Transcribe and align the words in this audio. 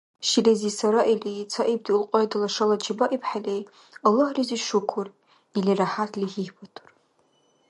Шилизи 0.29 0.69
сараили, 0.79 1.33
цаибти 1.53 1.91
улкьайтала 1.97 2.47
шала 2.55 2.75
чебаибхӀели, 2.83 3.57
«Аллагьлизи 4.05 4.57
шукур» 4.67 5.07
или 5.57 5.71
ряхӀятли 5.79 6.25
гьигьбатур. 6.33 6.89